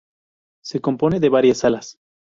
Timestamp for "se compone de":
0.63-1.29